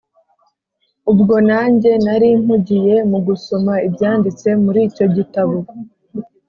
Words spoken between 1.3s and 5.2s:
nanjye narimpugiye mugusoma ibyanditse muricyo